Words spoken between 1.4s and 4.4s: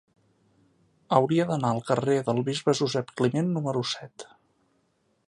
d'anar al carrer del Bisbe Josep Climent número set.